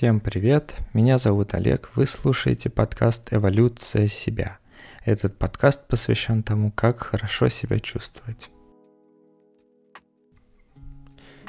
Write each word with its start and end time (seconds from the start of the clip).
Всем 0.00 0.18
привет, 0.18 0.76
меня 0.94 1.18
зовут 1.18 1.52
Олег, 1.52 1.90
вы 1.94 2.06
слушаете 2.06 2.70
подкаст 2.70 3.34
«Эволюция 3.34 4.08
себя». 4.08 4.58
Этот 5.04 5.36
подкаст 5.36 5.86
посвящен 5.88 6.42
тому, 6.42 6.72
как 6.72 7.00
хорошо 7.00 7.50
себя 7.50 7.78
чувствовать. 7.78 8.48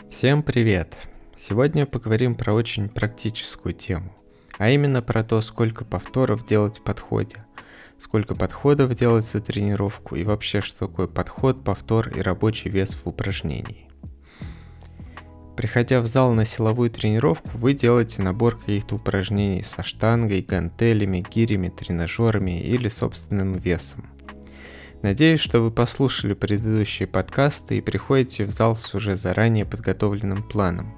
Всем 0.10 0.44
привет! 0.44 0.98
Сегодня 1.38 1.86
поговорим 1.86 2.36
про 2.36 2.52
очень 2.54 2.90
практическую 2.90 3.74
тему, 3.74 4.14
а 4.58 4.70
именно 4.70 5.02
про 5.02 5.24
то, 5.24 5.40
сколько 5.40 5.86
повторов 5.86 6.46
делать 6.46 6.80
в 6.80 6.84
подходе, 6.84 7.46
сколько 8.00 8.36
подходов 8.36 8.94
делать 8.96 9.24
за 9.24 9.40
тренировку 9.40 10.18
и 10.18 10.26
вообще, 10.26 10.60
что 10.60 10.88
такое 10.90 11.08
подход, 11.08 11.64
повтор 11.64 12.10
и 12.10 12.20
рабочий 12.20 12.70
вес 12.70 12.96
в 12.96 13.08
упражнении. 13.08 13.91
Приходя 15.62 16.02
в 16.02 16.08
зал 16.08 16.34
на 16.34 16.44
силовую 16.44 16.90
тренировку, 16.90 17.52
вы 17.54 17.76
делаете 17.76 18.24
набор 18.24 18.58
каких-то 18.58 18.96
упражнений 18.96 19.62
со 19.62 19.84
штангой, 19.84 20.42
гантелями, 20.42 21.24
гирями, 21.32 21.70
тренажерами 21.70 22.60
или 22.60 22.90
собственным 22.90 23.54
весом. 23.54 24.10
Надеюсь, 25.04 25.40
что 25.40 25.62
вы 25.62 25.70
послушали 25.70 26.34
предыдущие 26.34 27.08
подкасты 27.08 27.78
и 27.78 27.82
приходите 27.82 28.46
в 28.46 28.50
зал 28.50 28.76
с 28.76 28.96
уже 28.96 29.16
заранее 29.16 29.68
подготовленным 29.68 30.42
планом. 30.42 30.96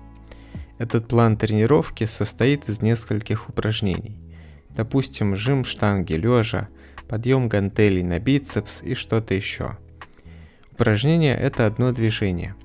Этот 0.77 1.09
план 1.09 1.35
тренировки 1.35 2.05
состоит 2.05 2.69
из 2.69 2.81
нескольких 2.81 3.49
упражнений. 3.49 4.17
Допустим, 4.69 5.35
жим 5.35 5.65
штанги 5.65 6.13
лежа, 6.13 6.69
подъем 7.09 7.49
гантелей 7.49 8.03
на 8.03 8.17
бицепс 8.17 8.81
и 8.81 8.93
что-то 8.93 9.33
еще. 9.33 9.77
Упражнение– 10.71 11.35
это 11.37 11.65
одно 11.65 11.91
движение– 11.91 12.55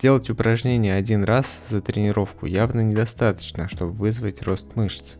Сделать 0.00 0.30
упражнение 0.30 0.94
один 0.94 1.24
раз 1.24 1.60
за 1.68 1.82
тренировку 1.82 2.46
явно 2.46 2.80
недостаточно, 2.80 3.68
чтобы 3.68 3.92
вызвать 3.92 4.40
рост 4.40 4.74
мышц. 4.74 5.16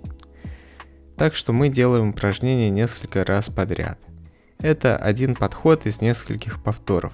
Так 1.18 1.34
что 1.34 1.52
мы 1.52 1.68
делаем 1.68 2.08
упражнение 2.08 2.70
несколько 2.70 3.22
раз 3.22 3.50
подряд. 3.50 3.98
Это 4.58 4.96
один 4.96 5.34
подход 5.34 5.84
из 5.84 6.00
нескольких 6.00 6.62
повторов. 6.62 7.12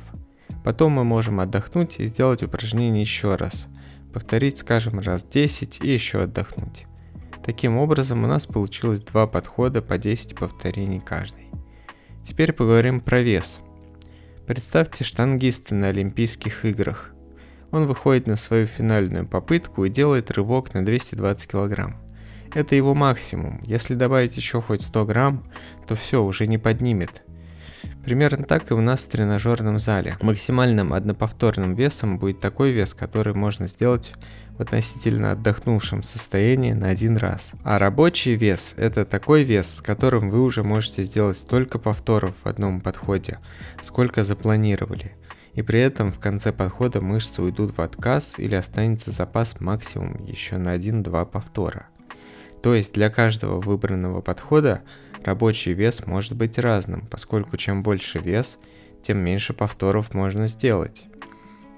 Потом 0.62 0.92
мы 0.92 1.03
можем 1.03 1.41
отдохнуть 1.41 1.98
и 1.98 2.06
сделать 2.06 2.45
упражнение 2.45 3.00
еще 3.00 3.34
раз. 3.34 3.67
Повторить, 4.12 4.58
скажем, 4.58 5.01
раз 5.01 5.25
10 5.25 5.80
и 5.83 5.92
еще 5.92 6.23
отдохнуть. 6.23 6.86
Таким 7.45 7.78
образом 7.78 8.23
у 8.23 8.28
нас 8.28 8.47
получилось 8.47 9.01
два 9.01 9.27
подхода 9.27 9.83
по 9.83 9.98
10 9.98 10.36
повторений 10.36 11.01
каждый. 11.01 11.51
Теперь 12.25 12.53
поговорим 12.53 13.01
про 13.01 13.23
вес. 13.23 13.61
Представьте 14.47 15.03
штангисты 15.03 15.75
на 15.75 15.89
Олимпийских 15.89 16.64
играх. 16.64 17.12
Он 17.77 17.85
выходит 17.85 18.27
на 18.27 18.37
свою 18.37 18.67
финальную 18.67 19.27
попытку 19.27 19.85
и 19.85 19.91
делает 19.91 20.31
рывок 20.31 20.73
на 20.73 20.83
220 20.83 21.47
килограмм. 21.47 21.97
Это 22.55 22.75
его 22.75 22.95
максимум. 22.95 23.61
Если 23.65 23.95
добавить 23.95 24.35
еще 24.39 24.63
хоть 24.63 24.81
100 24.81 25.05
грамм, 25.05 25.45
то 25.87 25.95
все, 25.95 26.25
уже 26.25 26.47
не 26.47 26.57
поднимет. 26.57 27.23
Примерно 28.03 28.45
так 28.45 28.71
и 28.71 28.75
у 28.75 28.81
нас 28.81 29.05
в 29.05 29.11
тренажерном 29.11 29.79
зале. 29.79 30.17
Максимальным 30.23 30.95
одноповторным 30.95 31.75
весом 31.75 32.19
будет 32.19 32.41
такой 32.41 32.71
вес, 32.71 32.95
который 32.95 33.35
можно 33.35 33.67
сделать 33.67 34.15
в 34.57 34.63
относительно 34.63 35.33
отдохнувшем 35.33 36.03
состоянии 36.03 36.73
на 36.73 36.89
один 36.89 37.19
раз. 37.19 37.51
А 37.63 37.79
рабочий 37.79 38.37
вес– 38.37 38.73
это 38.79 39.05
такой 39.05 39.43
вес, 39.43 39.75
с 39.75 39.81
которым 39.83 40.31
вы 40.31 40.41
уже 40.41 40.63
можете 40.63 41.05
сделать 41.05 41.37
столько 41.37 41.79
повторов 41.79 42.33
в 42.43 42.49
одном 42.49 42.81
подходе, 42.81 43.37
сколько 43.83 44.25
запланировали– 44.25 45.13
и 45.57 45.62
при 45.62 45.81
этом 45.81 46.12
в 46.12 46.21
конце 46.21 46.53
подхода 46.53 47.01
мышцы 47.01 47.43
уйдут 47.43 47.77
в 47.77 47.81
отказ 47.81 48.39
или 48.39 48.55
останется 48.55 49.11
запас 49.11 49.59
максимум 49.59 50.23
еще 50.27 50.59
на 50.59 50.77
1-2 50.77 51.27
повтора. 51.27 51.87
То 52.63 52.75
есть 52.75 52.93
для 52.93 53.09
каждого 53.09 53.61
выбранного 53.61 54.21
подхода 54.21 54.83
рабочий 55.25 55.73
вес 55.73 56.07
может 56.07 56.37
быть 56.37 56.59
разным, 56.59 57.07
поскольку 57.07 57.57
чем 57.57 57.83
больше 57.83 58.19
вес, 58.19 58.59
тем 59.03 59.19
меньше 59.19 59.55
повторов 59.55 60.13
можно 60.13 60.47
сделать. 60.47 61.07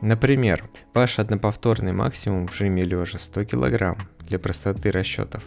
Например, 0.02 0.64
ваш 0.92 1.20
одноповторный 1.20 1.92
максимум 1.92 2.48
в 2.48 2.54
жиме 2.54 2.82
лежа 2.82 3.18
100 3.18 3.44
кг 3.44 3.96
для 4.26 4.38
простоты 4.40 4.90
расчетов. 4.90 5.44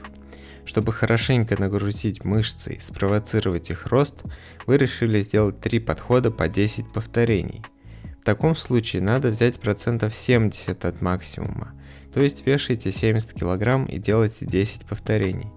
Чтобы 0.63 0.94
хорошенько 0.94 1.59
нагрузить 1.59 2.23
мышцы 2.23 2.75
и 2.75 2.79
спровоцировать 2.79 3.72
их 3.72 3.88
рост, 3.88 4.23
вы 4.67 4.78
решили 4.78 5.22
сделать 5.22 5.59
3 5.59 5.79
подхода 5.79 6.31
по 6.31 6.47
10 6.47 6.94
повторений– 6.94 7.66
в 8.21 8.23
таком 8.23 8.55
случае 8.55 9.01
надо 9.01 9.29
взять 9.29 9.59
процентов 9.59 10.13
70 10.13 10.85
от 10.85 11.01
максимума, 11.01 11.73
то 12.13 12.21
есть 12.21 12.45
вешайте 12.45 12.91
70 12.91 13.33
кг 13.33 13.91
и 13.91 13.97
делайте 13.97 14.45
10 14.45 14.85
повторений. 14.85 15.51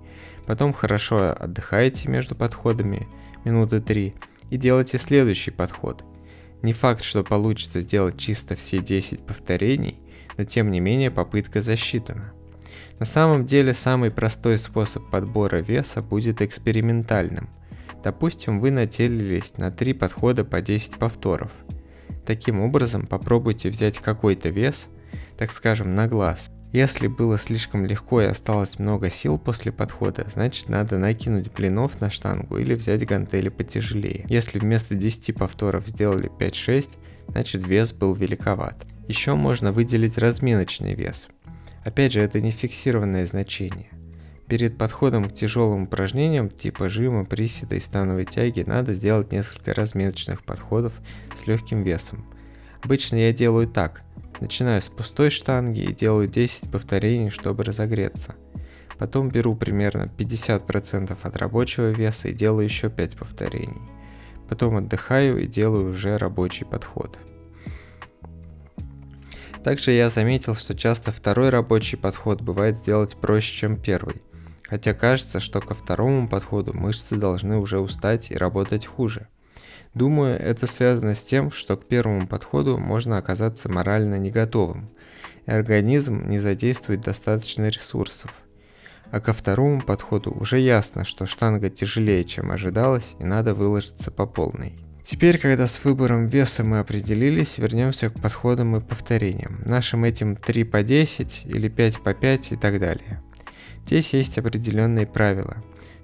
Потом 0.46 0.72
хорошо 0.72 1.34
отдыхаете 1.38 2.08
между 2.08 2.34
подходами, 2.34 3.06
минуты 3.44 3.82
3, 3.82 4.14
и 4.48 4.56
делайте 4.56 4.96
следующий 4.96 5.50
подход. 5.50 6.04
Не 6.62 6.72
факт, 6.72 7.02
что 7.02 7.22
получится 7.22 7.82
сделать 7.82 8.16
чисто 8.16 8.54
все 8.54 8.78
10 8.78 9.26
повторений, 9.26 9.98
но 10.38 10.44
тем 10.44 10.70
не 10.70 10.80
менее 10.80 11.10
попытка 11.10 11.60
засчитана. 11.60 12.32
На 12.98 13.04
самом 13.04 13.44
деле 13.44 13.74
самый 13.74 14.10
простой 14.10 14.56
способ 14.56 15.10
подбора 15.10 15.58
веса 15.58 16.00
будет 16.00 16.40
экспериментальным. 16.40 17.50
Допустим, 18.02 18.58
вы 18.58 18.70
нацелились 18.70 19.58
на 19.58 19.70
3 19.70 19.92
подхода 19.92 20.44
по 20.44 20.62
10 20.62 20.94
повторов– 20.94 21.50
Таким 22.26 22.60
образом, 22.60 23.06
попробуйте 23.06 23.68
взять 23.68 23.98
какой-то 23.98 24.48
вес, 24.48 24.88
так 25.36 25.52
скажем, 25.52 25.94
на 25.94 26.06
глаз. 26.08 26.50
Если 26.72 27.06
было 27.06 27.38
слишком 27.38 27.86
легко 27.86 28.20
и 28.20 28.26
осталось 28.26 28.80
много 28.80 29.08
сил 29.08 29.38
после 29.38 29.70
подхода, 29.70 30.26
значит 30.28 30.68
надо 30.68 30.98
накинуть 30.98 31.52
блинов 31.52 32.00
на 32.00 32.10
штангу 32.10 32.56
или 32.56 32.74
взять 32.74 33.06
гантели 33.06 33.48
потяжелее. 33.48 34.26
Если 34.28 34.58
вместо 34.58 34.96
10 34.96 35.36
повторов 35.36 35.86
сделали 35.86 36.30
5-6, 36.36 36.96
значит 37.28 37.64
вес 37.64 37.92
был 37.92 38.14
великоват. 38.14 38.86
Еще 39.06 39.36
можно 39.36 39.70
выделить 39.70 40.18
разминочный 40.18 40.94
вес. 40.94 41.28
Опять 41.84 42.12
же, 42.12 42.22
это 42.22 42.40
не 42.40 42.50
фиксированное 42.50 43.26
значение. 43.26 43.90
Перед 44.54 44.78
подходом 44.78 45.24
к 45.24 45.32
тяжелым 45.32 45.82
упражнениям 45.82 46.48
типа 46.48 46.88
жима, 46.88 47.24
приседа 47.24 47.74
и 47.74 47.80
становой 47.80 48.24
тяги 48.24 48.62
надо 48.64 48.94
сделать 48.94 49.32
несколько 49.32 49.74
разминочных 49.74 50.44
подходов 50.44 50.92
с 51.34 51.48
легким 51.48 51.82
весом. 51.82 52.24
Обычно 52.80 53.16
я 53.16 53.32
делаю 53.32 53.66
так. 53.66 54.02
Начинаю 54.38 54.80
с 54.80 54.88
пустой 54.88 55.30
штанги 55.30 55.80
и 55.80 55.92
делаю 55.92 56.28
10 56.28 56.70
повторений, 56.70 57.30
чтобы 57.30 57.64
разогреться. 57.64 58.36
Потом 58.96 59.28
беру 59.28 59.56
примерно 59.56 60.08
50% 60.16 61.18
от 61.20 61.36
рабочего 61.36 61.90
веса 61.90 62.28
и 62.28 62.32
делаю 62.32 62.62
еще 62.62 62.88
5 62.88 63.16
повторений. 63.16 63.82
Потом 64.48 64.76
отдыхаю 64.76 65.42
и 65.42 65.48
делаю 65.48 65.90
уже 65.90 66.16
рабочий 66.16 66.64
подход. 66.64 67.18
Также 69.64 69.90
я 69.90 70.10
заметил, 70.10 70.54
что 70.54 70.76
часто 70.76 71.10
второй 71.10 71.48
рабочий 71.48 71.96
подход 71.96 72.40
бывает 72.40 72.78
сделать 72.78 73.16
проще, 73.16 73.52
чем 73.52 73.76
первый– 73.76 74.22
Хотя 74.68 74.94
кажется, 74.94 75.40
что 75.40 75.60
ко 75.60 75.74
второму 75.74 76.28
подходу 76.28 76.72
мышцы 76.72 77.16
должны 77.16 77.58
уже 77.58 77.78
устать 77.78 78.30
и 78.30 78.36
работать 78.36 78.86
хуже. 78.86 79.28
Думаю, 79.92 80.38
это 80.40 80.66
связано 80.66 81.14
с 81.14 81.24
тем, 81.24 81.50
что 81.50 81.76
к 81.76 81.86
первому 81.86 82.26
подходу 82.26 82.78
можно 82.78 83.18
оказаться 83.18 83.68
морально 83.68 84.18
не 84.18 84.30
готовым, 84.30 84.90
и 85.46 85.50
организм 85.50 86.28
не 86.28 86.38
задействует 86.38 87.02
достаточно 87.02 87.68
ресурсов. 87.68 88.32
А 89.10 89.20
ко 89.20 89.32
второму 89.32 89.82
подходу 89.82 90.32
уже 90.32 90.58
ясно, 90.58 91.04
что 91.04 91.26
штанга 91.26 91.70
тяжелее, 91.70 92.24
чем 92.24 92.50
ожидалось, 92.50 93.14
и 93.20 93.24
надо 93.24 93.54
выложиться 93.54 94.10
по 94.10 94.26
полной. 94.26 94.76
Теперь, 95.04 95.38
когда 95.38 95.66
с 95.66 95.84
выбором 95.84 96.26
веса 96.28 96.64
мы 96.64 96.78
определились, 96.78 97.58
вернемся 97.58 98.08
к 98.08 98.20
подходам 98.20 98.74
и 98.76 98.80
повторениям. 98.80 99.60
Нашим 99.66 100.02
этим 100.04 100.34
3 100.34 100.64
по 100.64 100.82
10 100.82 101.44
или 101.44 101.68
5 101.68 102.00
по 102.00 102.14
5 102.14 102.52
и 102.52 102.56
так 102.56 102.80
далее. 102.80 103.22
Здесь 103.86 104.12
есть 104.14 104.38
определенные 104.38 105.06
правила. 105.06 105.56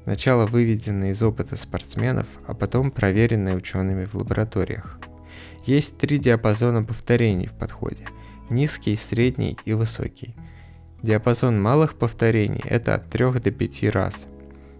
Сначала 0.05 0.47
выведенные 0.47 1.12
из 1.12 1.23
опыта 1.23 1.56
спортсменов, 1.56 2.27
а 2.47 2.55
потом 2.55 2.91
проверенные 2.91 3.56
учеными 3.56 4.05
в 4.05 4.15
лабораториях. 4.15 4.99
Есть 5.65 5.99
три 5.99 6.19
диапазона 6.19 6.82
повторений 6.82 7.47
в 7.47 7.53
подходе– 7.53 8.06
низкий, 8.50 8.97
средний 8.97 9.56
и 9.65 9.73
высокий. 9.73 10.35
Диапазон 11.03 11.61
малых 11.61 11.94
повторений– 11.94 12.62
это 12.65 12.94
от 12.94 13.09
3 13.09 13.41
до 13.41 13.50
5 13.50 13.83
раз. 13.93 14.26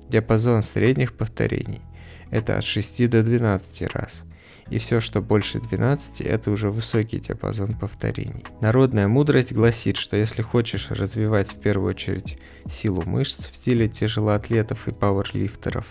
Диапазон 0.08 0.62
средних 0.62 1.14
повторений– 1.14 1.81
это 2.31 2.56
от 2.56 2.65
6 2.65 3.09
до 3.09 3.23
12 3.23 3.94
раз 3.94 4.25
и 4.71 4.79
все, 4.79 5.00
что 5.00 5.21
больше 5.21 5.61
12, 5.61 6.21
это 6.23 6.50
уже 6.50 6.71
высокий 6.71 7.19
диапазон 7.19 7.75
повторений. 7.75 8.44
Народная 8.61 9.09
мудрость 9.09 9.53
гласит, 9.53 9.97
что 9.97 10.17
если 10.17 10.43
хочешь 10.43 10.91
развивать 10.91 11.53
в 11.53 11.61
первую 11.61 11.91
очередь 11.91 12.38
силу 12.71 13.03
мышц 13.03 13.50
в 13.50 13.56
стиле 13.56 13.88
тяжелоатлетов 13.88 14.87
и 14.88 14.93
пауэрлифтеров, 14.93 15.87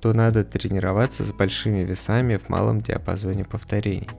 то 0.00 0.12
надо 0.12 0.44
тренироваться 0.44 1.24
с 1.24 1.32
большими 1.32 1.84
весами 1.84 2.36
в 2.36 2.48
малом 2.48 2.80
диапазоне 2.80 3.44
повторений. 3.44 4.10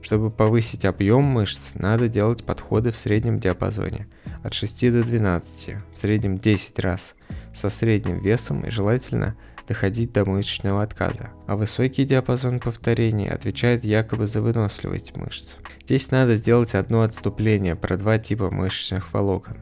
Чтобы 0.00 0.30
повысить 0.30 0.84
объем 0.84 1.24
мышц, 1.24 1.70
надо 1.74 2.08
делать 2.08 2.44
подходы 2.44 2.90
в 2.90 2.96
среднем 2.96 3.38
диапазоне 3.38 4.06
от 4.42 4.52
6 4.52 4.92
до 4.92 5.02
12, 5.02 5.76
в 5.92 5.96
среднем 5.96 6.36
10 6.36 6.78
раз, 6.80 7.14
со 7.54 7.70
средним 7.70 8.18
весом 8.18 8.60
и 8.66 8.70
желательно 8.70 9.34
доходить 9.66 10.12
до 10.12 10.24
мышечного 10.24 10.82
отказа. 10.82 11.30
А 11.46 11.56
высокий 11.56 12.04
диапазон 12.04 12.60
повторений 12.60 13.28
отвечает 13.28 13.84
якобы 13.84 14.26
за 14.26 14.40
выносливость 14.40 15.16
мышц. 15.16 15.56
Здесь 15.84 16.10
надо 16.10 16.36
сделать 16.36 16.74
одно 16.74 17.02
отступление 17.02 17.76
про 17.76 17.96
два 17.96 18.18
типа 18.18 18.50
мышечных 18.50 19.12
волокон. 19.12 19.58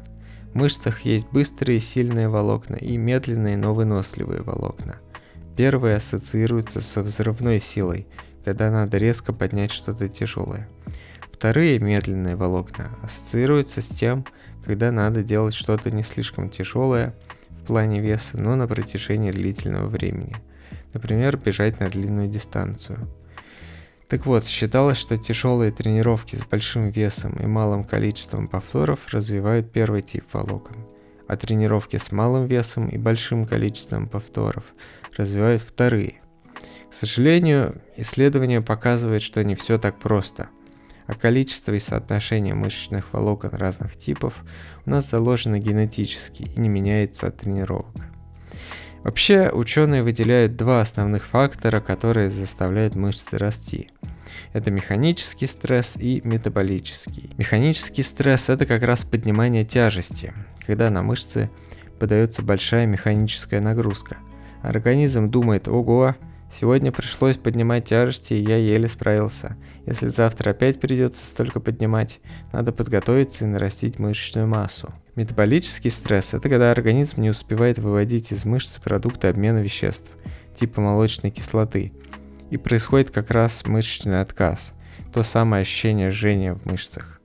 В 0.52 0.56
мышцах 0.56 1.02
есть 1.02 1.26
быстрые 1.32 1.80
сильные 1.80 2.28
волокна 2.28 2.76
и 2.76 2.96
медленные, 2.96 3.56
но 3.56 3.74
выносливые 3.74 4.42
волокна. 4.42 4.96
Первые 5.56 5.96
ассоциируются 5.96 6.80
со 6.80 7.02
взрывной 7.02 7.60
силой– 7.60 8.06
когда 8.44 8.70
надо 8.70 8.98
резко 8.98 9.32
поднять 9.32 9.70
что-то 9.70 10.08
тяжелое. 10.08 10.68
Вторые 11.30 11.78
медленные 11.78 12.36
волокна 12.36 12.90
ассоциируются 13.02 13.80
с 13.80 13.88
тем, 13.88 14.26
когда 14.64 14.92
надо 14.92 15.22
делать 15.22 15.54
что-то 15.54 15.90
не 15.90 16.02
слишком 16.02 16.48
тяжелое 16.48 17.14
в 17.62 17.66
плане 17.66 18.00
веса, 18.00 18.38
но 18.38 18.56
на 18.56 18.66
протяжении 18.66 19.30
длительного 19.30 19.86
времени. 19.86 20.36
Например, 20.92 21.36
бежать 21.36 21.80
на 21.80 21.88
длинную 21.88 22.28
дистанцию. 22.28 23.08
Так 24.08 24.26
вот, 24.26 24.44
считалось, 24.44 24.98
что 24.98 25.16
тяжелые 25.16 25.72
тренировки 25.72 26.36
с 26.36 26.44
большим 26.44 26.90
весом 26.90 27.32
и 27.34 27.46
малым 27.46 27.84
количеством 27.84 28.48
повторов 28.48 28.98
развивают 29.10 29.72
первый 29.72 30.02
тип 30.02 30.24
волокон, 30.32 30.76
а 31.28 31.36
тренировки 31.36 31.96
с 31.96 32.12
малым 32.12 32.46
весом 32.46 32.88
и 32.88 32.98
большим 32.98 33.46
количеством 33.46 34.08
повторов 34.08 34.64
развивают 35.16 35.62
вторые. 35.62 36.20
К 36.90 36.94
сожалению, 36.94 37.80
исследование 37.96 38.60
показывает, 38.60 39.22
что 39.22 39.42
не 39.44 39.54
все 39.54 39.78
так 39.78 39.98
просто. 39.98 40.48
А 41.06 41.14
количество 41.14 41.72
и 41.72 41.78
соотношение 41.78 42.54
мышечных 42.54 43.12
волокон 43.12 43.50
разных 43.50 43.96
типов 43.96 44.44
у 44.86 44.90
нас 44.90 45.10
заложено 45.10 45.58
генетически 45.58 46.42
и 46.42 46.60
не 46.60 46.68
меняется 46.68 47.28
от 47.28 47.38
тренировок. 47.38 47.94
Вообще, 49.02 49.50
ученые 49.50 50.04
выделяют 50.04 50.56
два 50.56 50.80
основных 50.80 51.24
фактора, 51.24 51.80
которые 51.80 52.30
заставляют 52.30 52.94
мышцы 52.94 53.36
расти. 53.36 53.90
Это 54.52 54.70
механический 54.70 55.46
стресс 55.46 55.96
и 55.96 56.20
метаболический. 56.22 57.30
Механический 57.36 58.04
стресс– 58.04 58.48
это 58.48 58.64
как 58.64 58.82
раз 58.82 59.04
поднимание 59.04 59.64
тяжести, 59.64 60.32
когда 60.64 60.88
на 60.88 61.02
мышцы 61.02 61.50
подается 61.98 62.42
большая 62.42 62.86
механическая 62.86 63.60
нагрузка. 63.60 64.18
Организм 64.62 65.28
думает, 65.28 65.66
ого, 65.66 66.14
Сегодня 66.52 66.92
пришлось 66.92 67.38
поднимать 67.38 67.86
тяжести, 67.86 68.34
и 68.34 68.42
я 68.42 68.58
еле 68.58 68.86
справился. 68.86 69.56
Если 69.86 70.06
завтра 70.06 70.50
опять 70.50 70.78
придется 70.80 71.24
столько 71.24 71.60
поднимать, 71.60 72.20
надо 72.52 72.72
подготовиться 72.72 73.44
и 73.44 73.48
нарастить 73.48 73.98
мышечную 73.98 74.46
массу. 74.46 74.92
Метаболический 75.14 75.90
стресс– 75.90 76.34
это 76.34 76.50
когда 76.50 76.70
организм 76.70 77.22
не 77.22 77.30
успевает 77.30 77.78
выводить 77.78 78.32
из 78.32 78.44
мышц 78.44 78.78
продукты 78.78 79.28
обмена 79.28 79.62
веществ, 79.62 80.12
типа 80.54 80.82
молочной 80.82 81.30
кислоты. 81.30 81.94
И 82.50 82.58
происходит 82.58 83.10
как 83.10 83.30
раз 83.30 83.64
мышечный 83.64 84.20
отказ, 84.20 84.74
то 85.10 85.22
самое 85.22 85.62
ощущение 85.62 86.10
жжения 86.10 86.54
в 86.54 86.66
мышцах. 86.66 87.22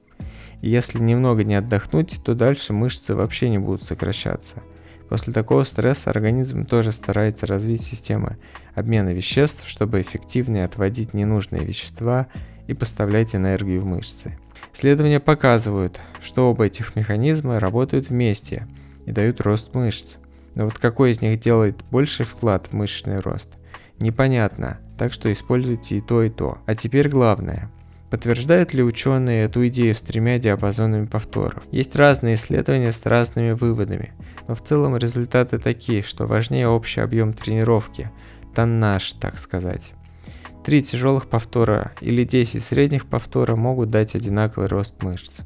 И 0.62 0.70
если 0.70 1.00
немного 1.00 1.44
не 1.44 1.56
отдохнуть, 1.56 2.22
то 2.24 2.34
дальше 2.34 2.72
мышцы 2.72 3.14
вообще 3.14 3.50
не 3.50 3.58
будут 3.58 3.84
сокращаться– 3.84 4.64
После 5.10 5.32
такого 5.32 5.64
стресса 5.64 6.10
организм 6.10 6.66
тоже 6.66 6.92
старается 6.92 7.48
развить 7.48 7.82
системы 7.82 8.38
обмена 8.76 9.14
веществ, 9.14 9.68
чтобы 9.68 10.02
эффективнее 10.02 10.66
отводить 10.66 11.14
ненужные 11.14 11.64
вещества 11.64 12.28
и 12.68 12.74
поставлять 12.74 13.36
энергию 13.36 13.80
в 13.82 13.86
мышцы. 13.86 14.38
Исследования 14.74 15.20
показывают, 15.20 16.00
что 16.22 16.50
оба 16.50 16.66
этих 16.66 16.96
механизма 16.96 17.60
работают 17.60 18.10
вместе 18.10 18.68
и 19.06 19.12
дают 19.12 19.42
рост 19.42 19.74
мышц. 19.74 20.18
Но 20.56 20.66
вот 20.66 20.78
какой 20.78 21.12
из 21.12 21.22
них 21.22 21.40
делает 21.40 21.84
больший 21.90 22.26
вклад 22.26 22.68
в 22.68 22.74
мышечный 22.74 23.20
рост, 23.20 23.58
непонятно, 24.00 24.80
так 24.98 25.14
что 25.14 25.32
используйте 25.32 25.98
и 25.98 26.02
то, 26.02 26.24
и 26.24 26.30
то. 26.30 26.58
А 26.66 26.76
теперь 26.76 27.10
главное. 27.10 27.72
Подтверждают 28.10 28.74
ли 28.74 28.84
ученые 28.84 29.46
эту 29.46 29.68
идею 29.68 29.94
с 29.94 30.02
тремя 30.02 30.40
диапазонами 30.40 31.06
повторов? 31.06 31.64
Есть 31.72 31.96
разные 31.96 32.36
исследования 32.36 32.94
с 32.94 33.06
разными 33.06 33.52
выводами, 33.52 34.14
но 34.48 34.56
в 34.56 34.64
целом 34.64 34.96
результаты 34.96 35.60
такие, 35.60 36.04
что 36.04 36.26
важнее 36.26 36.70
общий 36.70 37.02
объем 37.02 37.34
тренировки, 37.34 38.10
тоннаж, 38.56 39.12
так 39.14 39.38
сказать. 39.38 39.92
Три 40.64 40.82
тяжелых 40.84 41.28
повтора 41.28 41.92
или 42.00 42.24
10 42.24 42.64
средних 42.64 43.06
повтора 43.08 43.56
могут 43.56 43.90
дать 43.90 44.16
одинаковый 44.16 44.68
рост 44.68 45.02
мышц. 45.02 45.42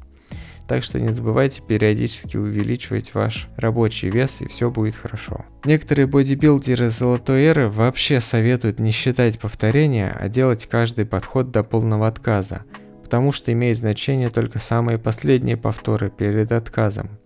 Так 0.72 0.84
что 0.84 0.98
не 0.98 1.12
забывайте 1.12 1.60
периодически 1.60 2.38
увеличивать 2.38 3.12
ваш 3.12 3.46
рабочий 3.58 4.08
вес 4.08 4.40
и 4.40 4.48
все 4.48 4.70
будет 4.70 4.96
хорошо. 4.96 5.44
Некоторые 5.66 6.06
бодибилдеры 6.06 6.88
золотой 6.88 7.42
эры 7.42 7.68
вообще 7.68 8.20
советуют 8.20 8.80
не 8.80 8.90
считать 8.90 9.38
повторения, 9.38 10.16
а 10.18 10.30
делать 10.30 10.64
каждый 10.64 11.04
подход 11.04 11.50
до 11.50 11.62
полного 11.62 12.08
отказа, 12.08 12.62
потому 13.02 13.32
что 13.32 13.52
имеет 13.52 13.76
значение 13.76 14.30
только 14.30 14.58
самые 14.60 14.96
последние 14.96 15.58
повторы 15.58 16.08
перед 16.08 16.50
отказом. 16.52 17.18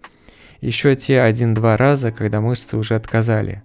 Еще 0.61 0.97
те 0.97 1.21
один-два 1.21 1.77
раза, 1.77 2.11
когда 2.11 2.41
мышцы 2.41 2.77
уже 2.77 2.97
отказали. 2.97 3.63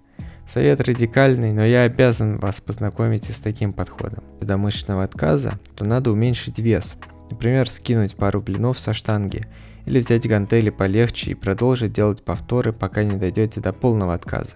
Совет 0.48 0.80
радикальный, 0.82 1.54
но 1.54 1.66
я 1.66 1.82
обязан 1.86 2.38
вас 2.38 2.62
познакомить 2.62 3.34
с 3.34 3.40
таким 3.40 3.74
подходом. 3.74 4.24
До 4.42 4.58
мышечного 4.58 5.04
отказа, 5.04 5.60
то 5.76 5.86
надо 5.86 6.12
уменьшить 6.12 6.60
вес– 6.60 6.98
Например, 7.32 7.70
скинуть 7.70 8.16
пару 8.16 8.42
блинов 8.42 8.78
со 8.78 8.94
штанги, 8.94 9.46
или 9.86 10.00
взять 10.00 10.28
гантели 10.28 10.70
полегче 10.70 11.32
и 11.32 11.36
продолжить 11.36 11.94
делать 11.94 12.24
повторы, 12.24 12.74
пока 12.74 13.04
не 13.04 13.18
дойдете 13.18 13.62
до 13.62 13.74
полного 13.74 14.14
отказа, 14.14 14.56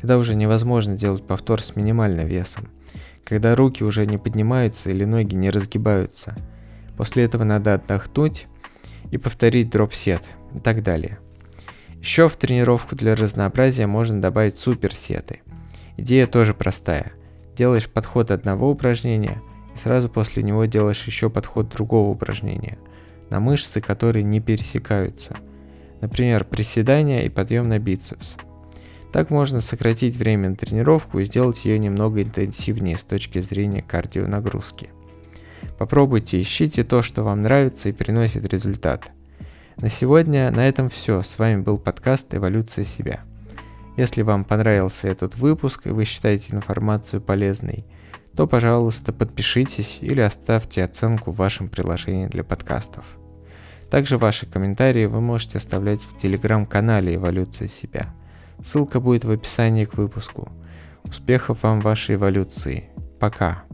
когда 0.00 0.18
уже 0.18 0.34
невозможно 0.34 0.96
делать 0.96 1.26
повтор 1.26 1.62
с 1.62 1.76
минимальным 1.76 2.26
весом, 2.26 2.68
когда 3.24 3.54
руки 3.54 3.84
уже 3.84 4.06
не 4.06 4.18
поднимаются 4.18 4.90
или 4.90 5.04
ноги 5.04 5.34
не 5.34 5.50
разгибаются. 5.50 6.36
После 6.96 7.24
этого 7.24 7.44
надо 7.44 7.74
отдохнуть 7.74 8.46
и 9.10 9.18
повторить 9.18 9.70
дроп-сет 9.70 10.22
и 10.54 10.58
так 10.58 10.82
далее. 10.82 11.18
Еще 12.00 12.28
в 12.28 12.36
тренировку 12.36 12.96
для 12.96 13.14
разнообразия 13.14 13.86
можно 13.86 14.20
добавить 14.20 14.56
суперсеты. 14.56 15.40
Идея 15.96 16.26
тоже 16.26 16.52
простая. 16.52 17.12
Делаешь 17.56 17.88
подход 17.88 18.30
одного 18.30 18.70
упражнения– 18.70 19.40
и 19.74 19.78
сразу 19.78 20.08
после 20.08 20.42
него 20.42 20.64
делаешь 20.66 21.04
еще 21.04 21.30
подход 21.30 21.68
другого 21.68 22.10
упражнения 22.10 22.78
на 23.32 23.40
мышцы, 23.40 23.80
которые 23.80 24.22
не 24.22 24.40
пересекаются. 24.40 25.36
Например, 26.00 26.44
приседания 26.44 27.22
и 27.22 27.28
подъем 27.28 27.68
на 27.68 27.78
бицепс. 27.78 28.36
Так 29.12 29.30
можно 29.30 29.60
сократить 29.60 30.16
время 30.16 30.50
на 30.50 30.56
тренировку 30.56 31.18
и 31.18 31.24
сделать 31.24 31.64
ее 31.64 31.78
немного 31.78 32.22
интенсивнее 32.22 32.96
с 32.96 33.04
точки 33.04 33.40
зрения 33.40 33.82
кардионагрузки. 33.82 34.90
Попробуйте, 35.78 36.40
ищите 36.40 36.84
то, 36.84 37.02
что 37.02 37.22
вам 37.24 37.42
нравится 37.42 37.88
и 37.88 37.92
приносит 37.92 38.52
результат. 38.52 39.10
На 39.78 39.88
сегодня 39.88 40.50
на 40.50 40.68
этом 40.68 40.88
все. 40.88 41.22
С 41.22 41.38
вами 41.38 41.60
был 41.60 41.78
подкаст 41.78 42.34
«Эволюция 42.34 42.84
себя». 42.84 43.20
Если 43.96 44.22
вам 44.22 44.44
понравился 44.44 45.08
этот 45.08 45.36
выпуск 45.36 45.86
и 45.86 45.90
вы 45.90 46.04
считаете 46.04 46.54
информацию 46.54 47.20
полезной– 47.20 47.86
то, 48.36 48.46
пожалуйста, 48.46 49.12
подпишитесь 49.12 49.98
или 50.00 50.20
оставьте 50.20 50.84
оценку 50.84 51.30
в 51.30 51.36
вашем 51.36 51.68
приложении 51.68 52.26
для 52.26 52.44
подкастов. 52.44 53.04
Также 53.92 54.16
ваши 54.16 54.46
комментарии 54.46 55.04
вы 55.04 55.20
можете 55.20 55.58
оставлять 55.58 56.00
в 56.00 56.16
телеграм-канале 56.16 57.16
«Эволюция 57.16 57.68
себя». 57.68 58.06
Ссылка 58.64 59.00
будет 59.00 59.24
в 59.24 59.30
описании 59.30 59.84
к 59.84 59.98
выпуску. 59.98 60.50
Успехов 61.04 61.62
вам 61.62 61.82
в 61.82 61.84
вашей 61.84 62.14
эволюции. 62.14 62.88
Пока. 63.20 63.64